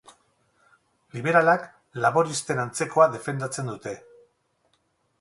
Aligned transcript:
Liberalak 1.17 1.67
laboristen 2.07 2.65
antzekoa 2.65 3.09
defendatzen 3.19 3.73
dute. 3.75 3.99